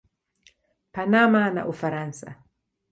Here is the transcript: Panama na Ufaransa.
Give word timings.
Panama 0.93 1.43
na 1.55 1.65
Ufaransa. 1.73 2.27